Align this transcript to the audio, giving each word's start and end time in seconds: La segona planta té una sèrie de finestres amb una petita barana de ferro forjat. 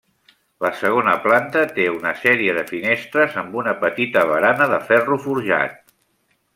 La 0.65 0.69
segona 0.77 1.13
planta 1.25 1.65
té 1.75 1.85
una 1.97 2.15
sèrie 2.23 2.57
de 2.61 2.65
finestres 2.73 3.39
amb 3.45 3.61
una 3.63 3.77
petita 3.87 4.27
barana 4.35 4.73
de 4.77 4.85
ferro 4.91 5.23
forjat. 5.31 5.83